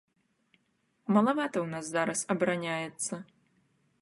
Малавата 1.17 1.57
ў 1.63 1.67
нас 1.75 1.85
зараз 1.97 2.19
абараняецца. 2.35 3.13